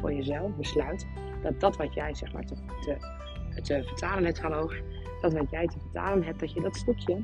voor 0.00 0.12
jezelf 0.12 0.56
besluit 0.56 1.06
dat 1.42 1.60
dat 1.60 1.76
wat 1.76 1.94
jij 1.94 2.14
zeg 2.14 2.32
maar 2.32 2.44
te, 2.44 2.54
te, 3.62 3.82
vertalen 3.84 4.24
hebt, 4.24 4.40
hallo, 4.40 4.70
dat 5.24 5.32
wat 5.40 5.50
jij 5.50 5.66
te 5.66 5.78
vertalen 5.78 6.24
hebt, 6.24 6.40
dat 6.40 6.52
je 6.52 6.60
dat 6.60 6.76
stukje 6.76 7.18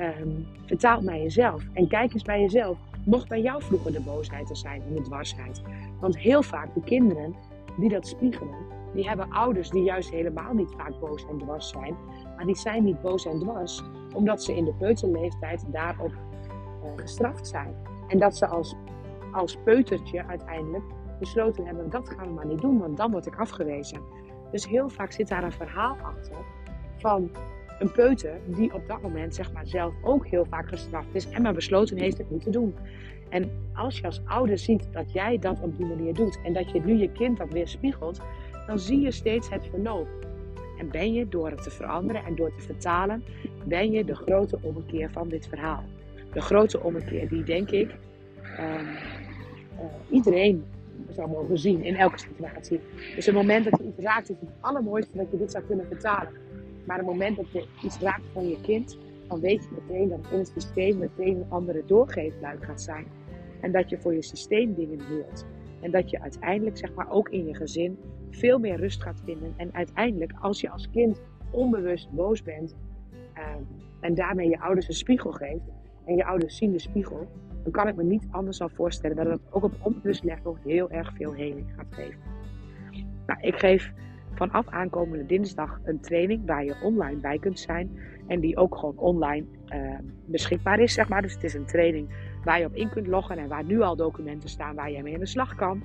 um, 0.00 0.46
vertaalt 0.66 1.02
naar 1.02 1.16
jezelf. 1.16 1.62
En 1.72 1.88
kijk 1.88 2.12
eens 2.12 2.22
bij 2.22 2.40
jezelf 2.40 2.78
mocht 3.04 3.28
bij 3.28 3.40
jou 3.40 3.62
vroeger 3.62 3.92
de 3.92 4.00
boosheid 4.00 4.50
er 4.50 4.56
zijn 4.56 4.82
en 4.82 4.94
de 4.94 5.02
dwarsheid. 5.02 5.62
Want 6.00 6.18
heel 6.18 6.42
vaak 6.42 6.74
de 6.74 6.80
kinderen 6.80 7.34
die 7.78 7.88
dat 7.88 8.06
spiegelen, 8.06 8.56
die 8.94 9.08
hebben 9.08 9.30
ouders 9.30 9.70
die 9.70 9.82
juist 9.82 10.10
helemaal 10.10 10.54
niet 10.54 10.72
vaak 10.76 11.00
boos 11.00 11.26
en 11.28 11.38
dwars 11.38 11.68
zijn. 11.68 11.96
Maar 12.36 12.46
die 12.46 12.56
zijn 12.56 12.84
niet 12.84 13.00
boos 13.00 13.26
en 13.26 13.38
dwars, 13.38 13.82
omdat 14.14 14.42
ze 14.42 14.56
in 14.56 14.64
de 14.64 14.74
peuterleeftijd 14.74 15.64
daarop 15.72 16.12
uh, 16.12 16.90
gestraft 16.96 17.46
zijn. 17.46 17.74
En 18.08 18.18
dat 18.18 18.36
ze 18.36 18.46
als, 18.46 18.74
als 19.32 19.56
peutertje 19.64 20.26
uiteindelijk 20.26 20.84
besloten 21.18 21.66
hebben, 21.66 21.90
dat 21.90 22.08
gaan 22.08 22.26
we 22.26 22.34
maar 22.34 22.46
niet 22.46 22.60
doen, 22.60 22.78
want 22.78 22.96
dan 22.96 23.10
word 23.10 23.26
ik 23.26 23.38
afgewezen. 23.38 24.00
Dus 24.50 24.66
heel 24.66 24.88
vaak 24.88 25.12
zit 25.12 25.28
daar 25.28 25.44
een 25.44 25.52
verhaal 25.52 25.96
achter 26.02 26.55
van 26.96 27.30
een 27.78 27.92
peuter 27.92 28.40
die 28.46 28.74
op 28.74 28.88
dat 28.88 29.02
moment 29.02 29.34
zeg 29.34 29.52
maar 29.52 29.66
zelf 29.66 29.94
ook 30.02 30.26
heel 30.26 30.44
vaak 30.44 30.68
gestraft 30.68 31.14
is 31.14 31.28
en 31.28 31.42
maar 31.42 31.54
besloten 31.54 31.98
heeft 31.98 32.18
het 32.18 32.30
niet 32.30 32.42
te 32.42 32.50
doen. 32.50 32.74
En 33.28 33.50
als 33.74 33.98
je 33.98 34.04
als 34.04 34.20
ouder 34.24 34.58
ziet 34.58 34.88
dat 34.92 35.12
jij 35.12 35.38
dat 35.38 35.60
op 35.60 35.76
die 35.76 35.86
manier 35.86 36.14
doet 36.14 36.38
en 36.44 36.52
dat 36.52 36.70
je 36.70 36.80
nu 36.80 36.94
je 36.94 37.12
kind 37.12 37.36
dat 37.38 37.52
weer 37.52 37.68
spiegelt, 37.68 38.20
dan 38.66 38.78
zie 38.78 39.00
je 39.00 39.10
steeds 39.10 39.50
het 39.50 39.66
verloop. 39.70 40.08
En 40.78 40.90
ben 40.90 41.12
je 41.12 41.28
door 41.28 41.50
het 41.50 41.62
te 41.62 41.70
veranderen 41.70 42.24
en 42.24 42.34
door 42.34 42.54
te 42.56 42.62
vertalen, 42.62 43.24
ben 43.64 43.90
je 43.90 44.04
de 44.04 44.14
grote 44.14 44.58
ommekeer 44.62 45.10
van 45.10 45.28
dit 45.28 45.46
verhaal. 45.46 45.84
De 46.32 46.40
grote 46.40 46.80
ommekeer 46.80 47.28
die 47.28 47.42
denk 47.42 47.70
ik 47.70 47.90
um, 48.60 48.86
iedereen 50.10 50.64
zou 51.10 51.28
mogen 51.28 51.58
zien 51.58 51.84
in 51.84 51.96
elke 51.96 52.18
situatie. 52.18 52.80
Dus 53.14 53.26
het 53.26 53.34
moment 53.34 53.64
dat 53.64 53.78
je 53.78 53.86
iets 53.86 53.98
raakt 53.98 54.30
is 54.30 54.36
het 54.40 54.48
allermooiste 54.60 55.16
dat 55.16 55.30
je 55.30 55.38
dit 55.38 55.50
zou 55.50 55.64
kunnen 55.64 55.86
vertalen. 55.86 56.32
Maar 56.86 56.96
het 56.96 57.06
moment 57.06 57.36
dat 57.36 57.52
je 57.52 57.66
iets 57.82 57.98
raakt 57.98 58.26
van 58.32 58.48
je 58.48 58.60
kind, 58.60 58.98
dan 59.28 59.40
weet 59.40 59.62
je 59.62 59.76
meteen 59.80 60.08
dat 60.08 60.32
in 60.32 60.38
het 60.38 60.52
systeem 60.54 60.98
meteen 60.98 61.36
een 61.36 61.50
andere 61.50 61.82
doorgeefluik 61.86 62.64
gaat 62.64 62.82
zijn. 62.82 63.06
En 63.60 63.72
dat 63.72 63.90
je 63.90 63.98
voor 63.98 64.14
je 64.14 64.22
systeem 64.22 64.74
dingen 64.74 65.00
hield. 65.08 65.46
En 65.80 65.90
dat 65.90 66.10
je 66.10 66.20
uiteindelijk, 66.20 66.76
zeg 66.76 66.94
maar, 66.94 67.10
ook 67.10 67.28
in 67.28 67.46
je 67.46 67.54
gezin 67.54 67.98
veel 68.30 68.58
meer 68.58 68.76
rust 68.76 69.02
gaat 69.02 69.20
vinden. 69.24 69.54
En 69.56 69.74
uiteindelijk, 69.74 70.32
als 70.40 70.60
je 70.60 70.70
als 70.70 70.90
kind 70.90 71.22
onbewust 71.50 72.10
boos 72.10 72.42
bent 72.42 72.76
ehm, 73.32 73.62
en 74.00 74.14
daarmee 74.14 74.48
je 74.48 74.60
ouders 74.60 74.88
een 74.88 74.94
spiegel 74.94 75.32
geeft, 75.32 75.70
en 76.04 76.16
je 76.16 76.24
ouders 76.24 76.56
zien 76.56 76.72
de 76.72 76.78
spiegel, 76.78 77.28
dan 77.62 77.72
kan 77.72 77.88
ik 77.88 77.96
me 77.96 78.04
niet 78.04 78.26
anders 78.30 78.58
dan 78.58 78.70
voorstellen 78.70 79.16
dat 79.16 79.26
het 79.26 79.40
ook 79.50 79.64
op 79.64 79.72
onbewust 79.82 80.24
level 80.24 80.56
heel 80.64 80.90
erg 80.90 81.12
veel 81.16 81.32
heling 81.32 81.72
gaat 81.76 81.94
geven. 81.94 82.20
Nou, 83.26 83.40
ik 83.40 83.54
geef 83.58 83.92
vanaf 84.36 84.68
aankomende 84.68 85.26
dinsdag 85.26 85.80
een 85.84 86.00
training 86.00 86.46
waar 86.46 86.64
je 86.64 86.76
online 86.82 87.20
bij 87.20 87.38
kunt 87.38 87.58
zijn. 87.58 87.98
En 88.26 88.40
die 88.40 88.56
ook 88.56 88.76
gewoon 88.76 88.98
online 88.98 89.46
uh, 89.68 89.98
beschikbaar 90.26 90.78
is, 90.78 90.92
zeg 90.92 91.08
maar. 91.08 91.22
Dus 91.22 91.34
het 91.34 91.44
is 91.44 91.54
een 91.54 91.66
training 91.66 92.08
waar 92.44 92.58
je 92.58 92.66
op 92.66 92.74
in 92.74 92.90
kunt 92.90 93.06
loggen 93.06 93.38
en 93.38 93.48
waar 93.48 93.64
nu 93.64 93.80
al 93.80 93.96
documenten 93.96 94.48
staan 94.48 94.74
waar 94.74 94.90
je 94.90 95.02
mee 95.02 95.14
aan 95.14 95.20
de 95.20 95.26
slag 95.26 95.54
kan. 95.54 95.82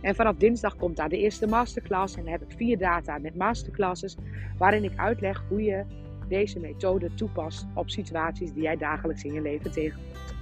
En 0.00 0.14
vanaf 0.14 0.36
dinsdag 0.36 0.76
komt 0.76 0.96
daar 0.96 1.08
de 1.08 1.18
eerste 1.18 1.46
masterclass. 1.46 2.16
En 2.16 2.22
dan 2.22 2.32
heb 2.32 2.42
ik 2.42 2.56
vier 2.56 2.78
data 2.78 3.18
met 3.18 3.36
masterclasses 3.36 4.16
waarin 4.58 4.84
ik 4.84 4.92
uitleg 4.96 5.44
hoe 5.48 5.62
je 5.62 5.84
deze 6.28 6.60
methode 6.60 7.14
toepast 7.14 7.66
op 7.74 7.90
situaties 7.90 8.52
die 8.52 8.62
jij 8.62 8.76
dagelijks 8.76 9.24
in 9.24 9.32
je 9.32 9.40
leven 9.40 9.70
tegenkomt. 9.70 10.34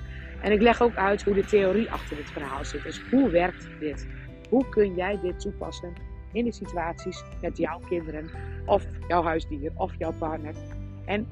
En 0.43 0.53
ik 0.53 0.61
leg 0.61 0.83
ook 0.83 0.95
uit 0.95 1.23
hoe 1.23 1.35
de 1.35 1.45
theorie 1.45 1.91
achter 1.91 2.17
dit 2.17 2.31
verhaal 2.31 2.65
zit. 2.65 2.83
Dus 2.83 3.03
hoe 3.11 3.31
werkt 3.31 3.69
dit? 3.81 4.09
Hoe 4.49 4.69
kun 4.69 4.95
jij 4.95 5.19
dit 5.23 5.41
toepassen 5.41 5.93
in 6.33 6.45
de 6.45 6.53
situaties 6.53 7.25
met 7.41 7.57
jouw 7.57 7.81
kinderen 7.89 8.31
of 8.67 8.87
jouw 9.09 9.23
huisdier 9.23 9.73
of 9.75 9.93
jouw 9.99 10.13
partner? 10.13 10.55
En 11.05 11.27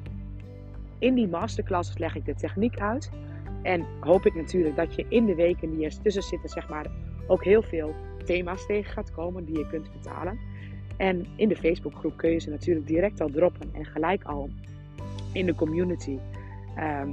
in 0.98 1.14
die 1.14 1.28
masterclasses 1.28 1.98
leg 1.98 2.14
ik 2.14 2.24
de 2.24 2.34
techniek 2.34 2.78
uit. 2.78 3.10
En 3.62 3.86
hoop 4.00 4.26
ik 4.26 4.34
natuurlijk 4.34 4.76
dat 4.76 4.94
je 4.94 5.06
in 5.08 5.26
de 5.26 5.34
weken 5.34 5.70
die 5.70 5.84
er 5.84 6.02
tussen 6.02 6.22
zitten, 6.22 6.48
zeg 6.48 6.68
maar, 6.68 6.86
ook 7.26 7.44
heel 7.44 7.62
veel 7.62 7.94
thema's 8.24 8.66
tegen 8.66 8.92
gaat 8.92 9.12
komen 9.12 9.44
die 9.44 9.58
je 9.58 9.68
kunt 9.68 9.88
vertalen. 9.90 10.38
En 10.96 11.26
in 11.36 11.48
de 11.48 11.56
Facebookgroep 11.56 12.16
kun 12.16 12.30
je 12.30 12.38
ze 12.38 12.50
natuurlijk 12.50 12.86
direct 12.86 13.20
al 13.20 13.30
droppen 13.30 13.70
en 13.74 13.84
gelijk 13.84 14.24
al 14.24 14.50
in 15.32 15.46
de 15.46 15.54
community 15.54 16.18
ehm, 16.76 17.08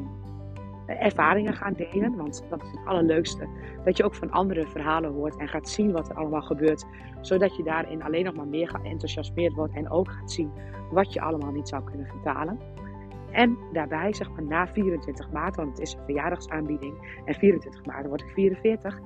ervaringen 0.86 1.54
gaan 1.54 1.74
delen. 1.74 2.16
Want 2.16 2.46
dat 2.50 2.62
is 2.62 2.72
het 2.72 2.86
allerleukste. 2.86 3.48
Dat 3.86 3.98
je 3.98 4.04
ook 4.04 4.16
van 4.16 4.32
andere 4.32 4.68
verhalen 4.68 5.12
hoort 5.12 5.38
en 5.38 5.48
gaat 5.48 5.70
zien 5.70 5.92
wat 5.92 6.10
er 6.10 6.16
allemaal 6.16 6.42
gebeurt. 6.42 6.86
Zodat 7.22 7.56
je 7.56 7.64
daarin 7.64 8.04
alleen 8.04 8.24
nog 8.24 8.36
maar 8.36 8.48
meer 8.48 8.70
geenthousiasmeerd 8.70 9.54
wordt 9.54 9.74
en 9.74 9.90
ook 9.90 10.12
gaat 10.12 10.32
zien 10.32 10.52
wat 10.92 11.14
je 11.14 11.22
allemaal 11.22 11.52
niet 11.52 11.68
zou 11.68 11.84
kunnen 11.84 12.08
vertalen. 12.08 12.60
En 13.32 13.58
daarbij, 13.72 14.14
zeg 14.14 14.32
maar 14.32 14.44
na 14.44 14.68
24 14.68 15.32
maart, 15.32 15.56
want 15.56 15.70
het 15.70 15.80
is 15.80 15.94
een 15.94 16.06
verjaardagsaanbieding. 16.06 17.22
En 17.26 17.34
24 17.34 17.86
maart 17.86 18.08
word 18.08 18.22
ik 18.22 18.30
44. 18.34 19.00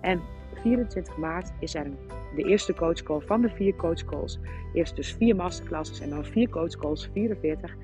En 0.00 0.20
24 0.54 1.16
maart 1.16 1.52
is 1.58 1.74
er 1.74 1.90
de 2.34 2.42
eerste 2.42 2.74
coachcall 2.74 3.20
van 3.20 3.40
de 3.40 3.48
vier 3.48 3.76
coachcalls. 3.76 4.38
Eerst 4.72 4.96
dus 4.96 5.12
vier 5.12 5.36
masterclasses 5.36 6.00
en 6.00 6.10
dan 6.10 6.24
vier 6.24 6.48
coachcalls, 6.48 7.10
44. 7.12 7.76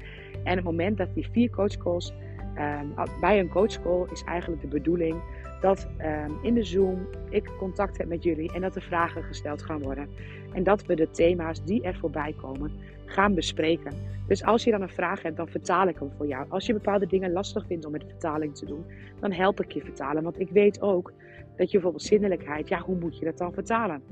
En 0.45 0.57
het 0.57 0.65
moment 0.65 0.97
dat 0.97 1.15
die 1.15 1.29
vier 1.33 1.51
coachcalls, 1.51 2.15
um, 2.59 2.95
bij 3.21 3.41
een 3.41 3.49
coachcall 3.49 4.07
is 4.13 4.25
eigenlijk 4.25 4.63
de 4.63 4.69
bedoeling 4.69 5.17
dat 5.61 5.89
um, 5.99 6.39
in 6.43 6.55
de 6.55 6.65
Zoom 6.65 7.07
ik 7.31 7.51
contact 7.59 7.99
heb 7.99 8.09
met 8.09 8.23
jullie 8.23 8.53
en 8.53 8.61
dat 8.61 8.77
er 8.77 8.83
vragen 8.83 9.23
gesteld 9.23 9.63
gaan 9.63 9.83
worden. 9.83 10.09
En 10.53 10.63
dat 10.63 10.87
we 10.87 10.95
de 10.95 11.11
thema's 11.11 11.65
die 11.65 11.83
er 11.83 11.97
voorbij 11.97 12.35
komen 12.41 12.73
gaan 13.05 13.35
bespreken. 13.35 13.93
Dus 14.27 14.45
als 14.45 14.65
je 14.65 14.71
dan 14.71 14.83
een 14.83 14.89
vraag 14.89 15.23
hebt, 15.23 15.37
dan 15.37 15.49
vertaal 15.49 15.89
ik 15.89 15.99
hem 15.99 16.11
voor 16.17 16.27
jou. 16.27 16.47
Als 16.49 16.67
je 16.67 16.73
bepaalde 16.73 17.07
dingen 17.07 17.33
lastig 17.33 17.67
vindt 17.67 17.85
om 17.85 17.93
met 17.93 18.05
vertaling 18.09 18.57
te 18.57 18.67
doen, 18.67 18.85
dan 19.21 19.33
help 19.33 19.61
ik 19.61 19.73
je 19.73 19.81
vertalen. 19.81 20.23
Want 20.23 20.41
ik 20.41 20.51
weet 20.51 20.81
ook 20.81 21.13
dat 21.57 21.67
je 21.67 21.73
bijvoorbeeld 21.73 22.03
zinnelijkheid, 22.03 22.69
ja, 22.69 22.79
hoe 22.79 22.99
moet 22.99 23.19
je 23.19 23.25
dat 23.25 23.39
dan 23.39 23.53
vertalen? 23.53 24.03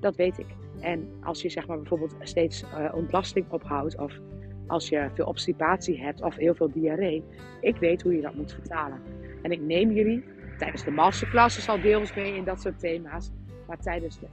Dat 0.00 0.16
weet 0.16 0.38
ik. 0.38 0.46
En 0.80 1.08
als 1.22 1.42
je 1.42 1.48
zeg 1.48 1.66
maar 1.66 1.76
bijvoorbeeld 1.76 2.14
steeds 2.20 2.62
uh, 2.62 2.94
ontlasting 2.94 3.46
ophoudt 3.50 3.98
of 3.98 4.20
als 4.68 4.88
je 4.88 5.10
veel 5.14 5.26
obstipatie 5.26 6.00
hebt 6.00 6.22
of 6.22 6.36
heel 6.36 6.54
veel 6.54 6.70
diarree, 6.72 7.24
ik 7.60 7.76
weet 7.76 8.02
hoe 8.02 8.14
je 8.14 8.20
dat 8.20 8.34
moet 8.34 8.52
vertalen. 8.52 9.00
En 9.42 9.50
ik 9.50 9.60
neem 9.60 9.90
jullie 9.90 10.24
tijdens 10.58 10.84
de 10.84 10.90
masterclasses 10.90 11.68
al 11.68 11.80
deels 11.80 12.14
mee 12.14 12.34
in 12.34 12.44
dat 12.44 12.60
soort 12.60 12.78
thema's, 12.78 13.30
maar 13.66 13.78
tijdens 13.78 14.20
de 14.20 14.26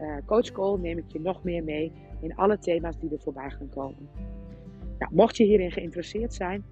uh, 0.00 0.16
coach 0.26 0.52
call 0.52 0.78
neem 0.78 0.98
ik 0.98 1.04
je 1.08 1.20
nog 1.20 1.44
meer 1.44 1.64
mee 1.64 1.92
in 2.20 2.34
alle 2.36 2.58
thema's 2.58 2.98
die 2.98 3.10
er 3.12 3.20
voorbij 3.20 3.50
gaan 3.50 3.68
komen. 3.68 4.08
Nou, 4.98 5.14
mocht 5.14 5.36
je 5.36 5.44
hierin 5.44 5.72
geïnteresseerd 5.72 6.34
zijn, 6.34 6.64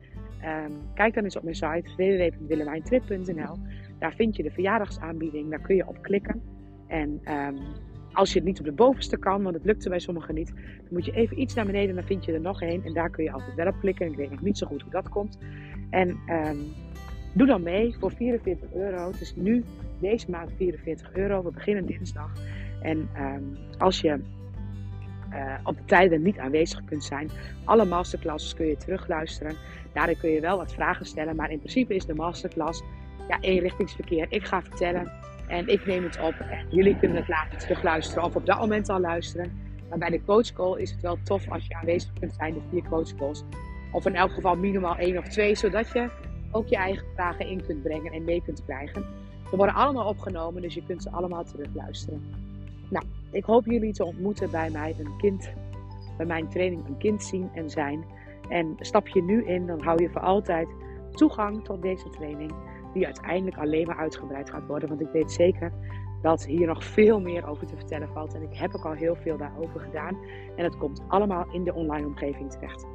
um, 0.44 0.72
kijk 0.94 1.14
dan 1.14 1.24
eens 1.24 1.36
op 1.36 1.42
mijn 1.42 1.54
site 1.54 1.90
www.willemijntrip.nl. 1.96 3.56
Daar 3.98 4.14
vind 4.14 4.36
je 4.36 4.42
de 4.42 4.50
verjaardagsaanbieding, 4.50 5.50
daar 5.50 5.60
kun 5.60 5.76
je 5.76 5.88
op 5.88 6.02
klikken. 6.02 6.42
En 6.86 7.20
um, 7.32 7.58
als 8.12 8.32
je 8.32 8.38
het 8.38 8.48
niet 8.48 8.58
op 8.58 8.64
de 8.64 8.72
bovenste 8.72 9.16
kan, 9.16 9.42
want 9.42 9.54
het 9.54 9.64
lukte 9.64 9.88
bij 9.88 9.98
sommigen 9.98 10.34
niet, 10.34 10.52
dan 10.54 10.88
moet 10.90 11.04
je 11.04 11.12
even 11.12 11.40
iets 11.40 11.54
naar 11.54 11.66
beneden 11.66 11.88
en 11.88 11.94
dan 11.94 12.04
vind 12.04 12.24
je 12.24 12.32
er 12.32 12.40
nog 12.40 12.62
één. 12.62 12.84
En 12.84 12.92
daar 12.92 13.10
kun 13.10 13.24
je 13.24 13.32
altijd 13.32 13.54
wel 13.54 13.66
op 13.66 13.80
klikken. 13.80 14.06
Ik 14.06 14.16
weet 14.16 14.30
nog 14.30 14.42
niet 14.42 14.58
zo 14.58 14.66
goed 14.66 14.82
hoe 14.82 14.90
dat 14.90 15.08
komt. 15.08 15.38
En 15.90 16.08
um, 16.08 16.58
doe 17.32 17.46
dan 17.46 17.62
mee 17.62 17.96
voor 17.98 18.10
44 18.12 18.72
euro. 18.74 19.06
Het 19.10 19.20
is 19.20 19.34
nu 19.36 19.64
deze 20.00 20.30
maand 20.30 20.50
44 20.56 21.12
euro. 21.12 21.42
We 21.42 21.50
beginnen 21.50 21.86
dinsdag. 21.86 22.32
En 22.82 23.08
um, 23.20 23.56
als 23.78 24.00
je 24.00 24.20
uh, 25.32 25.54
op 25.64 25.76
de 25.76 25.84
tijden 25.84 26.22
niet 26.22 26.38
aanwezig 26.38 26.84
kunt 26.84 27.04
zijn, 27.04 27.30
alle 27.64 27.84
masterclasses 27.84 28.54
kun 28.54 28.66
je 28.66 28.76
terugluisteren. 28.76 29.56
Daarin 29.92 30.18
kun 30.18 30.30
je 30.30 30.40
wel 30.40 30.56
wat 30.56 30.72
vragen 30.72 31.06
stellen, 31.06 31.36
maar 31.36 31.50
in 31.50 31.58
principe 31.58 31.94
is 31.94 32.06
de 32.06 32.14
masterclass 32.14 32.82
ja, 33.28 33.40
eenrichtingsverkeer. 33.40 34.26
Ik 34.28 34.44
ga 34.44 34.62
vertellen 34.62 35.12
en 35.48 35.68
ik 35.68 35.86
neem 35.86 36.04
het 36.04 36.20
op. 36.20 36.34
En 36.40 36.66
jullie 36.70 36.96
kunnen 36.96 37.16
het 37.16 37.28
later 37.28 37.58
terugluisteren 37.58 38.24
of 38.24 38.36
op 38.36 38.46
dat 38.46 38.58
moment 38.58 38.88
al 38.88 39.00
luisteren. 39.00 39.52
Maar 39.88 39.98
bij 39.98 40.10
de 40.10 40.24
coachcall 40.24 40.80
is 40.80 40.90
het 40.90 41.00
wel 41.00 41.18
tof 41.24 41.50
als 41.50 41.66
je 41.66 41.74
aanwezig 41.74 42.12
kunt 42.20 42.34
zijn, 42.38 42.54
de 42.54 42.60
vier 42.70 42.82
coachcalls. 42.88 43.44
Of 43.92 44.06
in 44.06 44.14
elk 44.14 44.30
geval 44.30 44.56
minimaal 44.56 44.96
één 44.96 45.18
of 45.18 45.28
twee, 45.28 45.54
zodat 45.54 45.92
je 45.92 46.08
ook 46.50 46.68
je 46.68 46.76
eigen 46.76 47.06
vragen 47.14 47.46
in 47.46 47.66
kunt 47.66 47.82
brengen 47.82 48.12
en 48.12 48.24
mee 48.24 48.42
kunt 48.42 48.64
krijgen. 48.64 49.04
Ze 49.50 49.56
worden 49.56 49.74
allemaal 49.74 50.08
opgenomen, 50.08 50.62
dus 50.62 50.74
je 50.74 50.82
kunt 50.86 51.02
ze 51.02 51.10
allemaal 51.10 51.44
terugluisteren. 51.44 52.22
Nou, 52.90 53.04
ik 53.30 53.44
hoop 53.44 53.66
jullie 53.66 53.92
te 53.92 54.04
ontmoeten 54.04 54.50
bij 54.50 54.70
mij 54.70 54.94
een 54.98 55.16
kind, 55.16 55.52
bij 56.16 56.26
mijn 56.26 56.48
training 56.48 56.86
een 56.86 56.98
kind 56.98 57.22
zien 57.22 57.50
en 57.54 57.70
zijn. 57.70 58.04
En 58.48 58.76
stap 58.80 59.08
je 59.08 59.22
nu 59.22 59.44
in, 59.44 59.66
dan 59.66 59.82
hou 59.82 60.02
je 60.02 60.10
voor 60.10 60.20
altijd 60.20 60.68
toegang 61.10 61.64
tot 61.64 61.82
deze 61.82 62.10
training, 62.10 62.52
die 62.98 63.06
uiteindelijk 63.06 63.58
alleen 63.58 63.86
maar 63.86 63.96
uitgebreid 63.96 64.50
gaat 64.50 64.66
worden. 64.66 64.88
Want 64.88 65.00
ik 65.00 65.08
weet 65.12 65.32
zeker 65.32 65.72
dat 66.22 66.46
hier 66.46 66.66
nog 66.66 66.84
veel 66.84 67.20
meer 67.20 67.48
over 67.48 67.66
te 67.66 67.76
vertellen 67.76 68.08
valt. 68.08 68.34
En 68.34 68.42
ik 68.42 68.54
heb 68.54 68.74
ook 68.74 68.84
al 68.84 68.92
heel 68.92 69.16
veel 69.16 69.36
daarover 69.36 69.80
gedaan. 69.80 70.18
En 70.56 70.64
het 70.64 70.76
komt 70.76 71.02
allemaal 71.08 71.46
in 71.52 71.64
de 71.64 71.74
online 71.74 72.06
omgeving 72.06 72.50
terecht. 72.50 72.86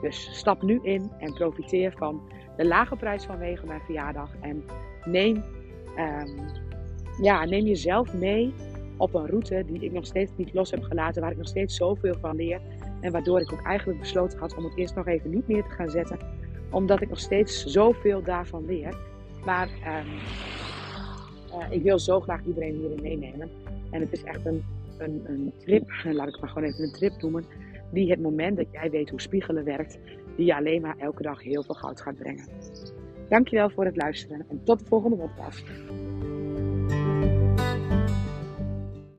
Dus 0.00 0.38
stap 0.38 0.62
nu 0.62 0.78
in 0.82 1.10
en 1.18 1.32
profiteer 1.32 1.92
van 1.92 2.20
de 2.56 2.66
lage 2.66 2.96
prijs 2.96 3.24
vanwege 3.24 3.66
mijn 3.66 3.80
verjaardag. 3.80 4.30
En 4.40 4.64
neem, 5.04 5.44
um, 5.98 6.38
ja, 7.22 7.44
neem 7.44 7.64
jezelf 7.64 8.14
mee 8.14 8.54
op 8.96 9.14
een 9.14 9.26
route 9.26 9.64
die 9.66 9.80
ik 9.80 9.92
nog 9.92 10.06
steeds 10.06 10.32
niet 10.36 10.54
los 10.54 10.70
heb 10.70 10.82
gelaten, 10.82 11.22
waar 11.22 11.30
ik 11.30 11.36
nog 11.36 11.48
steeds 11.48 11.76
zoveel 11.76 12.14
van 12.20 12.36
leer. 12.36 12.60
En 13.00 13.12
waardoor 13.12 13.40
ik 13.40 13.52
ook 13.52 13.62
eigenlijk 13.62 14.00
besloten 14.00 14.38
had 14.38 14.56
om 14.56 14.64
het 14.64 14.76
eerst 14.76 14.94
nog 14.94 15.06
even 15.06 15.30
niet 15.30 15.48
meer 15.48 15.62
te 15.62 15.70
gaan 15.70 15.90
zetten, 15.90 16.18
omdat 16.70 17.00
ik 17.00 17.08
nog 17.08 17.18
steeds 17.18 17.64
zoveel 17.64 18.22
daarvan 18.22 18.64
leer. 18.64 19.15
Maar 19.46 19.68
um, 19.68 20.12
uh, 21.58 21.66
ik 21.70 21.82
wil 21.82 21.98
zo 21.98 22.20
graag 22.20 22.44
iedereen 22.44 22.74
hierin 22.74 23.02
meenemen. 23.02 23.50
En 23.90 24.00
het 24.00 24.12
is 24.12 24.22
echt 24.22 24.46
een, 24.46 24.64
een, 24.98 25.22
een 25.24 25.52
trip, 25.58 25.90
laat 26.04 26.26
ik 26.26 26.32
het 26.32 26.40
maar 26.40 26.50
gewoon 26.50 26.68
even 26.68 26.84
een 26.84 26.92
trip 26.92 27.22
noemen, 27.22 27.44
die 27.92 28.10
het 28.10 28.20
moment 28.20 28.56
dat 28.56 28.66
jij 28.72 28.90
weet 28.90 29.10
hoe 29.10 29.20
spiegelen 29.20 29.64
werkt, 29.64 29.98
die 30.36 30.46
je 30.46 30.56
alleen 30.56 30.80
maar 30.80 30.96
elke 30.98 31.22
dag 31.22 31.42
heel 31.42 31.62
veel 31.62 31.74
goud 31.74 32.00
gaat 32.00 32.16
brengen. 32.16 32.48
Dankjewel 33.28 33.70
voor 33.70 33.84
het 33.84 33.96
luisteren 33.96 34.46
en 34.48 34.60
tot 34.64 34.78
de 34.78 34.84
volgende 34.84 35.16
podcast. 35.16 35.64